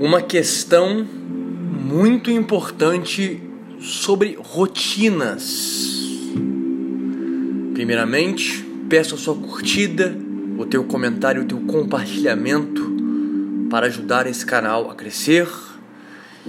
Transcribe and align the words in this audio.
uma 0.00 0.22
questão 0.22 1.04
muito 1.04 2.30
importante 2.30 3.38
sobre 3.78 4.38
rotinas. 4.40 6.00
Primeiramente, 7.74 8.64
peço 8.88 9.14
a 9.14 9.18
sua 9.18 9.34
curtida, 9.34 10.16
o 10.56 10.64
teu 10.64 10.84
comentário, 10.84 11.42
o 11.42 11.44
teu 11.44 11.60
compartilhamento 11.60 12.80
para 13.68 13.88
ajudar 13.88 14.26
esse 14.26 14.44
canal 14.44 14.90
a 14.90 14.94
crescer 14.94 15.46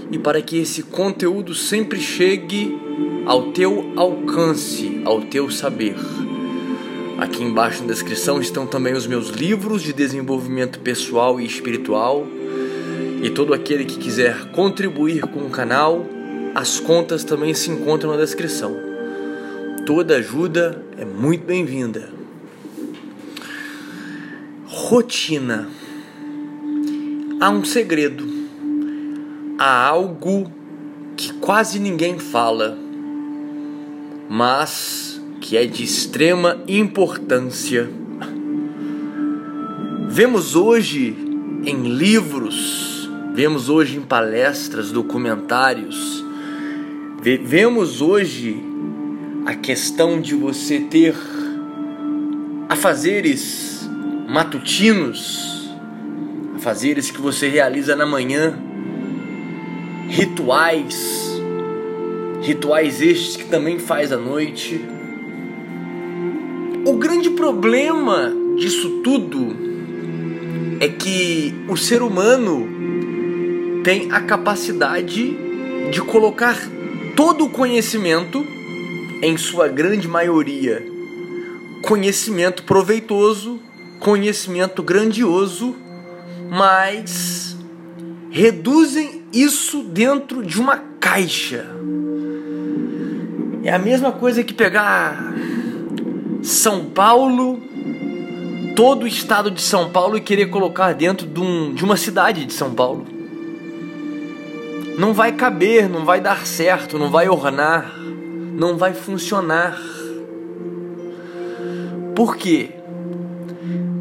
e 0.10 0.18
para 0.18 0.42
que 0.42 0.58
esse 0.58 0.84
conteúdo 0.84 1.54
sempre 1.54 2.00
chegue 2.00 2.80
ao 3.26 3.52
teu 3.52 3.92
alcance, 3.98 5.02
ao 5.04 5.24
teu 5.24 5.52
saber. 5.52 5.98
Aqui 7.18 7.44
embaixo 7.44 7.82
na 7.82 7.90
descrição 7.90 8.40
estão 8.40 8.66
também 8.66 8.94
os 8.94 9.06
meus 9.06 9.28
livros 9.28 9.84
de 9.84 9.92
desenvolvimento 9.92 10.80
pessoal 10.80 11.40
e 11.40 11.46
espiritual 11.46 12.26
e 13.22 13.30
todo 13.30 13.54
aquele 13.54 13.86
que 13.86 13.98
quiser 13.98 14.52
contribuir 14.52 15.22
com 15.22 15.42
o 15.42 15.50
canal, 15.50 16.06
as 16.56 16.80
contas 16.80 17.24
também 17.24 17.54
se 17.54 17.70
encontram 17.70 18.12
na 18.12 18.18
descrição. 18.18 18.76
Toda 19.86 20.16
ajuda 20.16 20.84
é 20.98 21.06
muito 21.06 21.46
bem-vinda. 21.46 22.10
Rotina. 24.66 25.70
Há 27.40 27.50
um 27.52 27.64
segredo. 27.64 28.28
Há 29.58 29.88
algo 29.88 30.52
que 31.16 31.34
quase 31.34 31.78
ninguém 31.80 32.18
fala, 32.18 32.76
mas 34.28 35.22
que 35.40 35.56
é 35.56 35.66
de 35.66 35.84
extrema 35.84 36.60
importância. 36.68 37.88
Vemos 40.10 40.56
hoje 40.56 41.16
em 41.64 41.84
livros 41.84 42.91
vemos 43.34 43.70
hoje 43.70 43.98
em 43.98 44.02
palestras, 44.02 44.92
documentários, 44.92 46.24
vemos 47.44 48.02
hoje 48.02 48.62
a 49.46 49.56
questão 49.56 50.20
de 50.20 50.36
você 50.36 50.80
ter 50.82 51.16
afazeres 52.68 53.90
matutinos, 54.28 55.70
afazeres 56.56 57.10
que 57.10 57.22
você 57.22 57.48
realiza 57.48 57.96
na 57.96 58.06
manhã, 58.06 58.60
rituais, 60.10 61.42
rituais 62.42 63.02
estes 63.02 63.38
que 63.38 63.46
também 63.46 63.80
faz 63.80 64.12
à 64.12 64.18
noite. 64.18 64.84
O 66.86 66.98
grande 66.98 67.30
problema 67.30 68.34
disso 68.58 69.02
tudo 69.04 69.56
é 70.82 70.88
que 70.90 71.54
o 71.70 71.78
ser 71.78 72.02
humano 72.02 72.81
tem 73.84 74.12
a 74.12 74.22
capacidade 74.22 75.36
de 75.92 76.02
colocar 76.02 76.58
todo 77.16 77.46
o 77.46 77.50
conhecimento, 77.50 78.46
em 79.22 79.38
sua 79.38 79.68
grande 79.68 80.08
maioria, 80.08 80.86
conhecimento 81.82 82.64
proveitoso, 82.64 83.60
conhecimento 84.00 84.82
grandioso, 84.82 85.76
mas 86.50 87.56
reduzem 88.30 89.24
isso 89.34 89.84
dentro 89.84 90.44
de 90.44 90.60
uma 90.60 90.78
caixa. 91.00 91.66
É 93.64 93.74
a 93.74 93.80
mesma 93.80 94.12
coisa 94.12 94.44
que 94.44 94.54
pegar 94.54 95.34
São 96.42 96.86
Paulo, 96.86 97.62
todo 98.76 99.04
o 99.04 99.08
estado 99.08 99.52
de 99.52 99.62
São 99.62 99.92
Paulo 99.92 100.18
e 100.18 100.22
querer 100.22 100.48
colocar 100.48 100.94
dentro 100.94 101.28
de, 101.28 101.40
um, 101.40 101.74
de 101.74 101.84
uma 101.84 101.98
cidade 101.98 102.46
de 102.46 102.54
São 102.54 102.74
Paulo 102.74 103.21
não 105.02 105.16
vai 105.16 105.32
caber, 105.32 105.90
não 105.90 106.06
vai 106.06 106.22
dar 106.22 106.46
certo, 106.46 107.00
não 107.00 107.10
vai 107.10 107.28
ornar, 107.28 107.98
não 107.98 108.78
vai 108.78 108.94
funcionar. 108.94 109.82
Por 112.16 112.38
quê? 112.38 112.70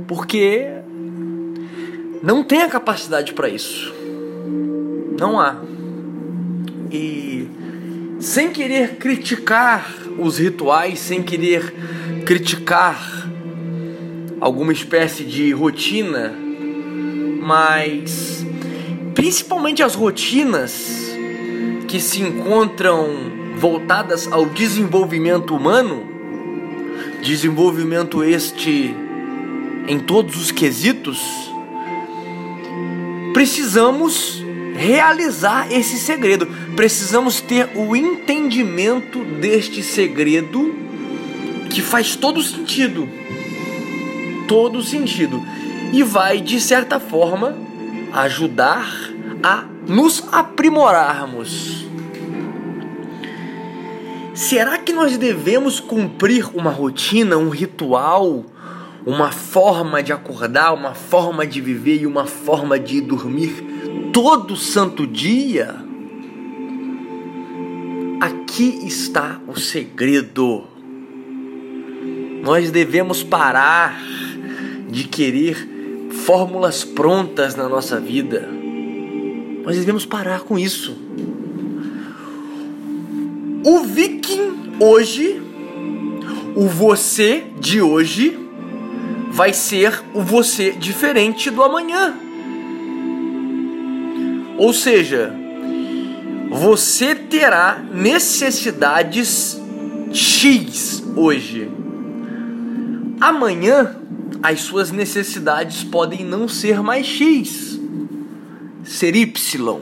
Porque 0.06 0.68
não 2.22 2.44
tem 2.44 2.60
a 2.60 2.68
capacidade 2.68 3.32
para 3.32 3.48
isso. 3.48 3.94
Não 5.18 5.40
há. 5.40 5.56
E 6.92 7.48
sem 8.18 8.50
querer 8.50 8.96
criticar 8.96 9.90
os 10.18 10.36
rituais, 10.36 10.98
sem 10.98 11.22
querer 11.22 11.72
criticar 12.26 13.26
alguma 14.38 14.74
espécie 14.74 15.24
de 15.24 15.50
rotina, 15.50 16.34
mas 17.40 18.44
principalmente 19.20 19.82
as 19.82 19.94
rotinas 19.94 21.12
que 21.86 22.00
se 22.00 22.22
encontram 22.22 23.06
voltadas 23.58 24.26
ao 24.32 24.46
desenvolvimento 24.46 25.54
humano, 25.54 26.08
desenvolvimento 27.22 28.24
este 28.24 28.96
em 29.86 29.98
todos 29.98 30.36
os 30.36 30.50
quesitos, 30.50 31.20
precisamos 33.34 34.42
realizar 34.74 35.70
esse 35.70 35.98
segredo, 35.98 36.46
precisamos 36.74 37.42
ter 37.42 37.68
o 37.74 37.94
entendimento 37.94 39.22
deste 39.22 39.82
segredo 39.82 40.74
que 41.68 41.82
faz 41.82 42.16
todo 42.16 42.42
sentido. 42.42 43.06
Todo 44.48 44.82
sentido. 44.82 45.44
E 45.92 46.02
vai, 46.02 46.40
de 46.40 46.58
certa 46.58 46.98
forma, 46.98 47.68
ajudar 48.12 48.88
a 49.42 49.64
nos 49.86 50.22
aprimorarmos. 50.32 51.86
Será 54.34 54.78
que 54.78 54.92
nós 54.92 55.18
devemos 55.18 55.80
cumprir 55.80 56.48
uma 56.56 56.70
rotina, 56.70 57.36
um 57.36 57.50
ritual, 57.50 58.44
uma 59.04 59.30
forma 59.32 60.02
de 60.02 60.12
acordar, 60.12 60.72
uma 60.72 60.94
forma 60.94 61.46
de 61.46 61.60
viver 61.60 62.02
e 62.02 62.06
uma 62.06 62.26
forma 62.26 62.78
de 62.78 63.00
dormir 63.00 64.10
todo 64.12 64.56
santo 64.56 65.06
dia? 65.06 65.76
Aqui 68.20 68.86
está 68.86 69.40
o 69.46 69.58
segredo. 69.58 70.64
Nós 72.42 72.70
devemos 72.70 73.22
parar 73.22 74.00
de 74.88 75.04
querer 75.04 75.79
fórmulas 76.10 76.84
prontas 76.84 77.54
na 77.54 77.68
nossa 77.68 77.98
vida 77.98 78.60
nós 79.64 79.76
devemos 79.76 80.06
parar 80.06 80.40
com 80.40 80.58
isso. 80.58 80.96
O 83.64 83.80
viking 83.80 84.74
hoje, 84.80 85.40
o 86.56 86.66
você 86.66 87.44
de 87.60 87.80
hoje, 87.80 88.38
vai 89.30 89.52
ser 89.52 90.02
o 90.14 90.22
você 90.22 90.72
diferente 90.72 91.50
do 91.50 91.62
amanhã. 91.62 92.14
Ou 94.56 94.72
seja, 94.72 95.32
você 96.50 97.14
terá 97.14 97.82
necessidades 97.92 99.60
X 100.12 101.04
hoje. 101.14 101.70
Amanhã, 103.20 103.94
as 104.42 104.60
suas 104.60 104.90
necessidades 104.90 105.84
podem 105.84 106.24
não 106.24 106.48
ser 106.48 106.82
mais 106.82 107.06
X 107.06 107.80
ser 108.84 109.14
Y. 109.14 109.80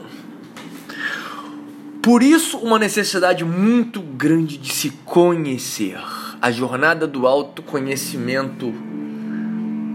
Por 2.01 2.23
isso, 2.23 2.57
uma 2.57 2.79
necessidade 2.79 3.43
muito 3.43 4.01
grande 4.01 4.57
de 4.57 4.71
se 4.71 4.91
conhecer. 5.03 5.99
A 6.41 6.51
jornada 6.51 7.05
do 7.05 7.27
autoconhecimento. 7.27 8.73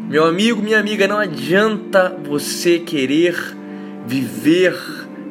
Meu 0.09 0.27
amigo, 0.27 0.61
minha 0.61 0.79
amiga, 0.79 1.09
não 1.09 1.19
adianta 1.19 2.15
você 2.29 2.79
querer 2.79 3.35
viver 4.07 4.77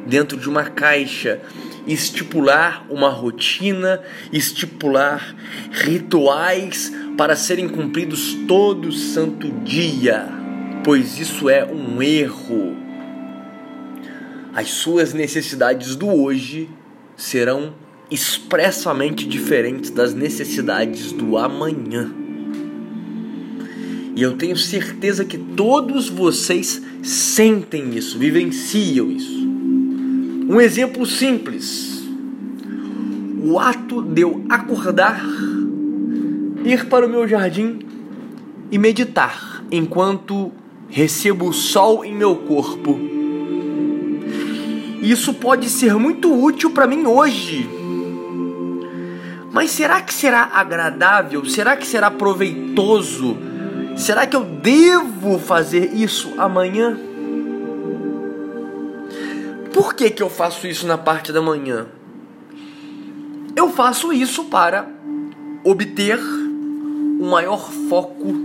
dentro 0.06 0.36
de 0.36 0.48
uma 0.48 0.64
caixa, 0.64 1.40
estipular 1.86 2.86
uma 2.90 3.08
rotina, 3.08 4.00
estipular 4.32 5.34
rituais 5.70 6.92
para 7.16 7.36
serem 7.36 7.68
cumpridos 7.68 8.34
todo 8.48 8.90
santo 8.92 9.50
dia, 9.64 10.28
pois 10.82 11.18
isso 11.18 11.48
é 11.48 11.64
um 11.64 12.02
erro. 12.02 12.76
As 14.54 14.70
suas 14.70 15.12
necessidades 15.12 15.96
do 15.96 16.08
hoje 16.08 16.68
serão 17.16 17.74
expressamente 18.10 19.26
diferentes 19.26 19.90
das 19.90 20.14
necessidades 20.14 21.12
do 21.12 21.36
amanhã. 21.36 22.12
E 24.16 24.22
eu 24.22 24.36
tenho 24.36 24.56
certeza 24.56 25.24
que 25.24 25.36
todos 25.36 26.08
vocês 26.08 26.80
sentem 27.02 27.96
isso, 27.96 28.16
vivenciam 28.16 29.10
isso. 29.10 29.43
Um 30.48 30.60
exemplo 30.60 31.06
simples: 31.06 32.02
o 33.42 33.58
ato 33.58 34.02
de 34.02 34.22
eu 34.22 34.44
acordar, 34.48 35.24
ir 36.64 36.86
para 36.86 37.06
o 37.06 37.08
meu 37.08 37.26
jardim 37.26 37.78
e 38.70 38.78
meditar 38.78 39.62
enquanto 39.70 40.52
recebo 40.88 41.48
o 41.48 41.52
sol 41.52 42.04
em 42.04 42.14
meu 42.14 42.36
corpo 42.36 42.98
Isso 45.02 45.34
pode 45.34 45.68
ser 45.68 45.94
muito 45.94 46.32
útil 46.32 46.70
para 46.70 46.86
mim 46.86 47.06
hoje. 47.06 47.68
Mas 49.52 49.70
será 49.70 50.00
que 50.00 50.12
será 50.12 50.50
agradável? 50.52 51.44
Será 51.44 51.76
que 51.76 51.86
será 51.86 52.10
proveitoso? 52.10 53.36
Será 53.96 54.26
que 54.26 54.34
eu 54.34 54.44
devo 54.44 55.38
fazer 55.38 55.92
isso 55.94 56.32
amanhã? 56.36 56.98
Por 59.74 59.92
que, 59.94 60.08
que 60.08 60.22
eu 60.22 60.30
faço 60.30 60.68
isso 60.68 60.86
na 60.86 60.96
parte 60.96 61.32
da 61.32 61.42
manhã? 61.42 61.88
Eu 63.56 63.70
faço 63.70 64.12
isso 64.12 64.44
para 64.44 64.88
obter 65.64 66.16
um 66.16 67.30
maior 67.30 67.72
foco 67.88 68.36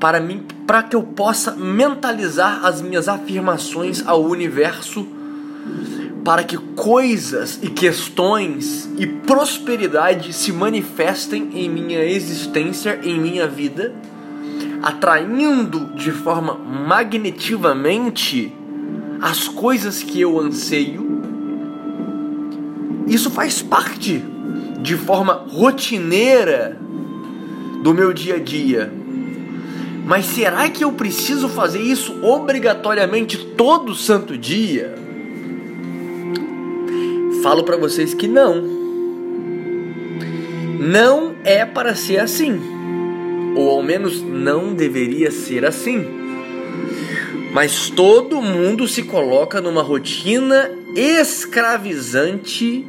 para 0.00 0.18
mim, 0.18 0.44
para 0.66 0.82
que 0.82 0.96
eu 0.96 1.02
possa 1.04 1.52
mentalizar 1.52 2.66
as 2.66 2.82
minhas 2.82 3.08
afirmações 3.08 4.04
ao 4.04 4.24
universo, 4.24 5.06
para 6.24 6.42
que 6.42 6.56
coisas 6.58 7.60
e 7.62 7.70
questões 7.70 8.90
e 8.98 9.06
prosperidade 9.06 10.32
se 10.32 10.52
manifestem 10.52 11.50
em 11.54 11.70
minha 11.70 12.02
existência, 12.04 12.98
em 13.04 13.20
minha 13.20 13.46
vida, 13.46 13.94
atraindo 14.82 15.94
de 15.94 16.10
forma 16.10 16.54
magnetivamente 16.54 18.52
as 19.20 19.48
coisas 19.48 20.02
que 20.02 20.20
eu 20.20 20.38
anseio. 20.38 21.04
Isso 23.06 23.30
faz 23.30 23.62
parte 23.62 24.22
de 24.80 24.96
forma 24.96 25.44
rotineira 25.48 26.80
do 27.82 27.94
meu 27.94 28.12
dia 28.12 28.36
a 28.36 28.38
dia 28.38 28.92
mas 30.06 30.24
será 30.26 30.68
que 30.68 30.84
eu 30.84 30.92
preciso 30.92 31.48
fazer 31.48 31.80
isso 31.80 32.24
obrigatoriamente 32.24 33.36
todo 33.56 33.92
santo 33.92 34.38
dia? 34.38 34.94
Falo 37.42 37.64
para 37.64 37.76
vocês 37.76 38.14
que 38.14 38.28
não. 38.28 38.62
Não 40.78 41.34
é 41.42 41.64
para 41.64 41.96
ser 41.96 42.20
assim. 42.20 42.60
Ou 43.56 43.68
ao 43.68 43.82
menos 43.82 44.22
não 44.22 44.74
deveria 44.74 45.32
ser 45.32 45.64
assim. 45.64 46.06
Mas 47.56 47.88
todo 47.88 48.42
mundo 48.42 48.86
se 48.86 49.04
coloca 49.04 49.62
numa 49.62 49.80
rotina 49.80 50.70
escravizante 50.94 52.86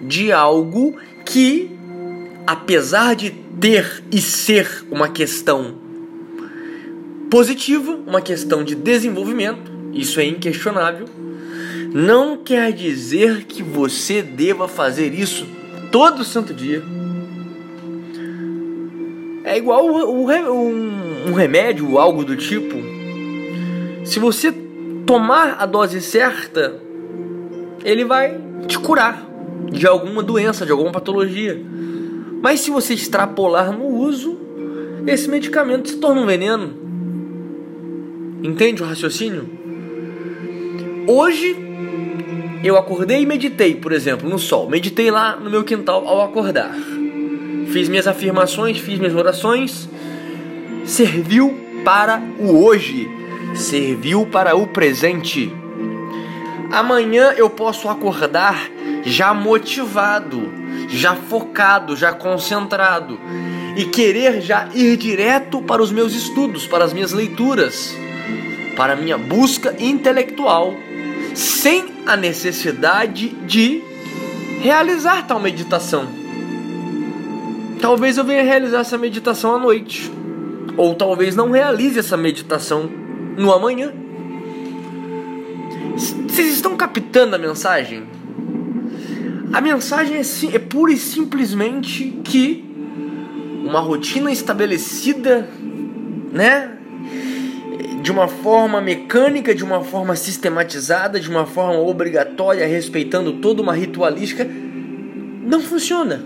de 0.00 0.32
algo 0.32 0.96
que, 1.24 1.70
apesar 2.44 3.14
de 3.14 3.30
ter 3.30 4.02
e 4.10 4.20
ser 4.20 4.84
uma 4.90 5.08
questão 5.08 5.76
positivo, 7.30 8.00
uma 8.04 8.20
questão 8.20 8.64
de 8.64 8.74
desenvolvimento, 8.74 9.70
isso 9.92 10.18
é 10.18 10.24
inquestionável. 10.24 11.06
Não 11.94 12.36
quer 12.36 12.72
dizer 12.72 13.44
que 13.44 13.62
você 13.62 14.20
deva 14.20 14.66
fazer 14.66 15.14
isso 15.14 15.46
todo 15.92 16.24
santo 16.24 16.52
dia. 16.52 16.82
É 19.44 19.56
igual 19.56 19.86
um 19.86 21.32
remédio, 21.34 22.00
algo 22.00 22.24
do 22.24 22.36
tipo. 22.36 23.01
Se 24.12 24.20
você 24.20 24.52
tomar 25.06 25.56
a 25.58 25.64
dose 25.64 26.02
certa, 26.02 26.78
ele 27.82 28.04
vai 28.04 28.38
te 28.68 28.78
curar 28.78 29.26
de 29.72 29.86
alguma 29.86 30.22
doença, 30.22 30.66
de 30.66 30.70
alguma 30.70 30.92
patologia. 30.92 31.58
Mas 32.42 32.60
se 32.60 32.70
você 32.70 32.92
extrapolar 32.92 33.72
no 33.72 33.86
uso, 33.86 34.38
esse 35.06 35.30
medicamento 35.30 35.88
se 35.88 35.96
torna 35.96 36.20
um 36.20 36.26
veneno. 36.26 36.74
Entende 38.42 38.82
o 38.82 38.84
raciocínio? 38.84 39.48
Hoje 41.08 41.56
eu 42.62 42.76
acordei 42.76 43.22
e 43.22 43.26
meditei, 43.26 43.76
por 43.76 43.92
exemplo, 43.92 44.28
no 44.28 44.38
sol. 44.38 44.68
Meditei 44.68 45.10
lá 45.10 45.36
no 45.36 45.48
meu 45.48 45.64
quintal 45.64 46.06
ao 46.06 46.20
acordar. 46.20 46.76
Fiz 47.68 47.88
minhas 47.88 48.06
afirmações, 48.06 48.76
fiz 48.76 48.98
minhas 48.98 49.14
orações. 49.14 49.88
Serviu 50.84 51.58
para 51.82 52.22
o 52.38 52.62
hoje, 52.62 53.21
serviu 53.54 54.26
para 54.26 54.56
o 54.56 54.66
presente. 54.66 55.54
Amanhã 56.70 57.32
eu 57.36 57.50
posso 57.50 57.88
acordar 57.88 58.70
já 59.04 59.34
motivado, 59.34 60.52
já 60.88 61.14
focado, 61.14 61.96
já 61.96 62.12
concentrado 62.12 63.18
e 63.76 63.84
querer 63.84 64.40
já 64.40 64.68
ir 64.74 64.96
direto 64.96 65.60
para 65.62 65.82
os 65.82 65.90
meus 65.90 66.14
estudos, 66.14 66.66
para 66.66 66.84
as 66.84 66.92
minhas 66.92 67.12
leituras 67.12 67.94
para 68.76 68.96
minha 68.96 69.18
busca 69.18 69.74
intelectual, 69.78 70.74
sem 71.34 71.84
a 72.06 72.16
necessidade 72.16 73.28
de 73.46 73.82
realizar 74.60 75.26
tal 75.26 75.40
meditação. 75.40 76.08
Talvez 77.80 78.16
eu 78.16 78.24
venha 78.24 78.42
realizar 78.42 78.80
essa 78.80 78.98
meditação 78.98 79.54
à 79.54 79.58
noite, 79.58 80.10
ou 80.76 80.94
talvez 80.94 81.34
não 81.34 81.50
realize 81.50 81.98
essa 81.98 82.16
meditação 82.16 82.90
no 83.36 83.52
amanhã. 83.52 83.92
Vocês 85.96 86.54
estão 86.54 86.76
captando 86.76 87.36
a 87.36 87.38
mensagem? 87.38 88.04
A 89.52 89.60
mensagem 89.60 90.16
é, 90.16 90.56
é 90.56 90.58
pura 90.58 90.92
e 90.92 90.96
simplesmente 90.96 92.20
que 92.24 92.64
uma 93.64 93.80
rotina 93.80 94.32
estabelecida, 94.32 95.48
né, 96.32 96.70
de 98.02 98.10
uma 98.10 98.26
forma 98.26 98.80
mecânica, 98.80 99.54
de 99.54 99.62
uma 99.62 99.84
forma 99.84 100.16
sistematizada, 100.16 101.20
de 101.20 101.28
uma 101.28 101.46
forma 101.46 101.78
obrigatória, 101.78 102.66
respeitando 102.66 103.34
toda 103.34 103.62
uma 103.62 103.74
ritualística, 103.74 104.44
não 104.44 105.60
funciona. 105.60 106.24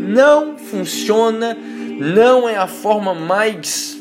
Não 0.00 0.56
funciona, 0.56 1.56
não 1.98 2.48
é 2.48 2.56
a 2.56 2.66
forma 2.66 3.14
mais 3.14 3.99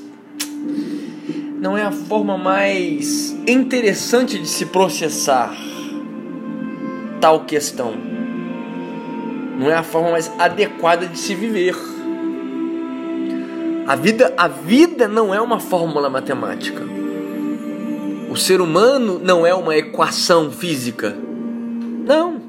não 1.59 1.77
é 1.77 1.83
a 1.83 1.91
forma 1.91 2.37
mais 2.37 3.35
interessante 3.45 4.39
de 4.39 4.47
se 4.47 4.65
processar 4.67 5.53
tal 7.19 7.41
questão. 7.41 7.93
Não 9.59 9.69
é 9.69 9.75
a 9.75 9.83
forma 9.83 10.11
mais 10.11 10.31
adequada 10.39 11.05
de 11.05 11.19
se 11.19 11.35
viver. 11.35 11.75
A 13.85 13.95
vida, 13.95 14.33
a 14.37 14.47
vida 14.47 15.05
não 15.07 15.33
é 15.33 15.41
uma 15.41 15.59
fórmula 15.59 16.09
matemática. 16.09 16.81
O 18.29 18.37
ser 18.37 18.61
humano 18.61 19.19
não 19.21 19.45
é 19.45 19.53
uma 19.53 19.75
equação 19.75 20.49
física. 20.49 21.13
Não. 22.05 22.39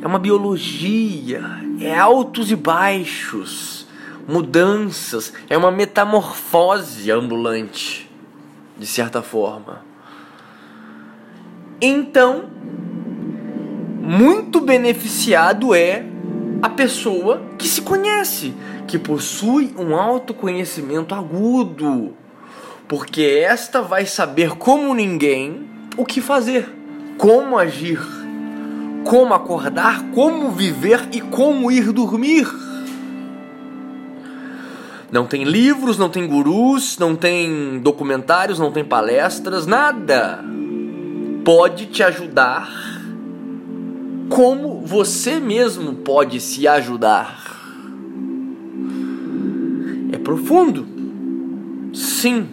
É 0.00 0.06
uma 0.06 0.18
biologia, 0.18 1.42
é 1.80 1.98
altos 1.98 2.50
e 2.50 2.56
baixos, 2.56 3.83
mudanças, 4.26 5.32
é 5.48 5.56
uma 5.56 5.70
metamorfose 5.70 7.10
ambulante, 7.10 8.10
de 8.78 8.86
certa 8.86 9.22
forma. 9.22 9.82
Então, 11.80 12.44
muito 14.00 14.60
beneficiado 14.60 15.74
é 15.74 16.04
a 16.62 16.68
pessoa 16.68 17.42
que 17.58 17.68
se 17.68 17.82
conhece, 17.82 18.54
que 18.86 18.98
possui 18.98 19.74
um 19.78 19.94
autoconhecimento 19.96 21.14
agudo, 21.14 22.14
porque 22.88 23.22
esta 23.22 23.82
vai 23.82 24.06
saber 24.06 24.56
como 24.56 24.94
ninguém 24.94 25.68
o 25.96 26.04
que 26.04 26.20
fazer, 26.20 26.68
como 27.18 27.58
agir, 27.58 28.00
como 29.04 29.34
acordar, 29.34 30.02
como 30.14 30.50
viver 30.50 31.08
e 31.12 31.20
como 31.20 31.70
ir 31.70 31.92
dormir. 31.92 32.46
Não 35.14 35.26
tem 35.26 35.44
livros, 35.44 35.96
não 35.96 36.08
tem 36.08 36.26
gurus, 36.26 36.98
não 36.98 37.14
tem 37.14 37.78
documentários, 37.78 38.58
não 38.58 38.72
tem 38.72 38.84
palestras, 38.84 39.64
nada 39.64 40.44
pode 41.44 41.86
te 41.86 42.02
ajudar 42.02 42.68
como 44.28 44.80
você 44.80 45.38
mesmo 45.38 45.94
pode 45.94 46.40
se 46.40 46.66
ajudar. 46.66 47.44
É 50.10 50.18
profundo. 50.18 50.84
Sim. 51.94 52.48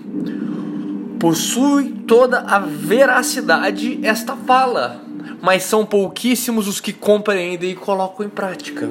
Possui 1.19 1.89
toda 2.05 2.41
a 2.41 2.59
veracidade 2.59 3.99
esta 4.03 4.35
fala, 4.35 5.01
mas 5.41 5.63
são 5.63 5.83
pouquíssimos 5.83 6.67
os 6.67 6.79
que 6.79 6.93
compreendem 6.93 7.71
e 7.71 7.75
colocam 7.75 8.23
em 8.23 8.29
prática. 8.29 8.87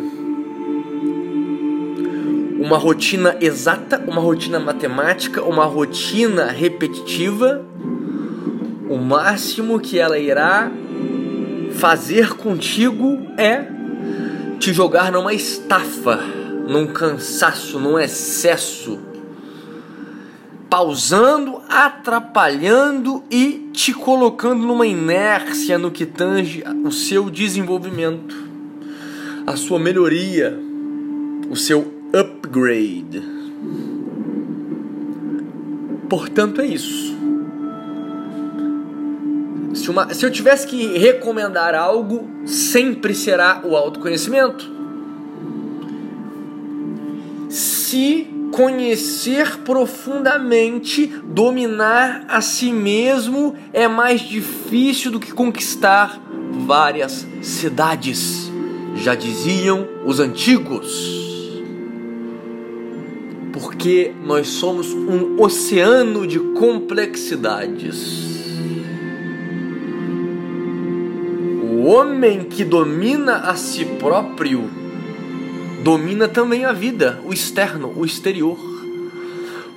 Uma 2.60 2.76
rotina 2.76 3.38
exata, 3.40 4.04
uma 4.06 4.20
rotina 4.20 4.60
matemática, 4.60 5.42
uma 5.42 5.64
rotina 5.64 6.44
repetitiva, 6.44 7.64
o 8.88 8.98
máximo 8.98 9.80
que 9.80 9.98
ela 9.98 10.18
irá 10.18 10.70
fazer 11.72 12.34
contigo 12.34 13.18
é 13.38 13.66
te 14.58 14.74
jogar 14.74 15.10
numa 15.10 15.32
estafa, 15.32 16.20
num 16.68 16.86
cansaço, 16.86 17.80
num 17.80 17.98
excesso 17.98 18.98
pausando, 20.68 21.60
atrapalhando 21.68 23.24
e 23.28 23.70
te 23.72 23.92
colocando 23.92 24.64
numa 24.64 24.86
inércia 24.86 25.76
no 25.76 25.90
que 25.90 26.06
tange 26.06 26.62
o 26.84 26.92
seu 26.92 27.28
desenvolvimento, 27.28 28.36
a 29.44 29.56
sua 29.56 29.80
melhoria, 29.80 30.56
o 31.50 31.56
seu 31.56 31.99
upgrade. 32.50 33.22
Portanto, 36.08 36.60
é 36.60 36.66
isso. 36.66 37.16
Se, 39.72 39.88
uma, 39.88 40.12
se 40.12 40.26
eu 40.26 40.30
tivesse 40.32 40.66
que 40.66 40.98
recomendar 40.98 41.76
algo, 41.76 42.28
sempre 42.44 43.14
será 43.14 43.62
o 43.64 43.76
autoconhecimento. 43.76 44.68
Se 47.48 48.28
conhecer 48.52 49.58
profundamente, 49.58 51.06
dominar 51.24 52.24
a 52.28 52.40
si 52.40 52.72
mesmo 52.72 53.54
é 53.72 53.86
mais 53.86 54.20
difícil 54.20 55.12
do 55.12 55.20
que 55.20 55.32
conquistar 55.32 56.20
várias 56.66 57.24
cidades, 57.42 58.50
já 58.96 59.14
diziam 59.14 59.86
os 60.04 60.18
antigos. 60.18 61.29
Porque 63.80 64.12
nós 64.26 64.46
somos 64.46 64.92
um 64.92 65.40
oceano 65.40 66.26
de 66.26 66.38
complexidades. 66.38 68.36
O 71.62 71.86
homem 71.86 72.44
que 72.44 72.62
domina 72.62 73.36
a 73.36 73.54
si 73.54 73.86
próprio 73.86 74.70
domina 75.82 76.28
também 76.28 76.66
a 76.66 76.72
vida, 76.72 77.22
o 77.24 77.32
externo, 77.32 77.90
o 77.96 78.04
exterior. 78.04 78.58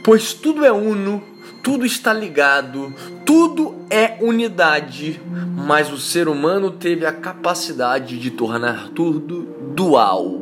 Pois 0.03 0.33
tudo 0.33 0.65
é 0.65 0.71
uno, 0.73 1.23
tudo 1.63 1.85
está 1.85 2.11
ligado, 2.11 2.93
tudo 3.25 3.73
é 3.89 4.17
unidade, 4.19 5.21
mas 5.65 5.93
o 5.93 5.97
ser 5.97 6.27
humano 6.27 6.71
teve 6.71 7.05
a 7.05 7.13
capacidade 7.13 8.19
de 8.19 8.31
tornar 8.31 8.89
tudo 8.89 9.47
dual, 9.73 10.41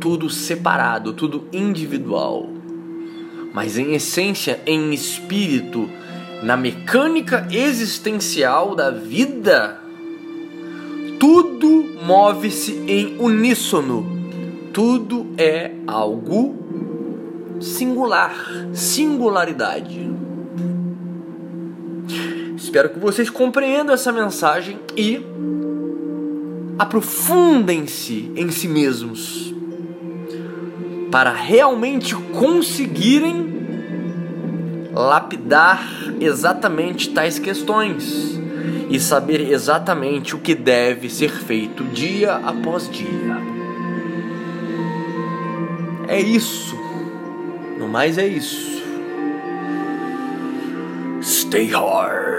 tudo 0.00 0.28
separado, 0.28 1.12
tudo 1.12 1.44
individual. 1.52 2.55
Mas 3.56 3.78
em 3.78 3.94
essência, 3.94 4.60
em 4.66 4.92
espírito, 4.92 5.88
na 6.42 6.58
mecânica 6.58 7.48
existencial 7.50 8.74
da 8.74 8.90
vida, 8.90 9.80
tudo 11.18 11.86
move-se 12.04 12.72
em 12.86 13.16
uníssono. 13.18 14.04
Tudo 14.74 15.28
é 15.38 15.72
algo 15.86 16.54
singular, 17.58 18.36
singularidade. 18.74 20.06
Espero 22.58 22.90
que 22.90 22.98
vocês 22.98 23.30
compreendam 23.30 23.94
essa 23.94 24.12
mensagem 24.12 24.78
e 24.94 25.24
aprofundem-se 26.78 28.30
em 28.36 28.50
si 28.50 28.68
mesmos 28.68 29.55
para 31.10 31.32
realmente 31.32 32.14
conseguirem 32.14 33.54
lapidar 34.92 35.86
exatamente 36.20 37.10
tais 37.10 37.38
questões 37.38 38.40
e 38.88 38.98
saber 38.98 39.50
exatamente 39.50 40.34
o 40.34 40.38
que 40.38 40.54
deve 40.54 41.08
ser 41.10 41.30
feito 41.30 41.84
dia 41.84 42.34
após 42.36 42.90
dia. 42.90 43.36
É 46.08 46.20
isso. 46.20 46.76
No 47.78 47.88
mais 47.88 48.16
é 48.16 48.26
isso. 48.26 48.82
Stay 51.22 51.70
hard. 51.70 52.36